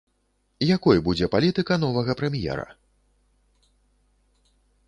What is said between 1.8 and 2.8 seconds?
новага прэм'ера?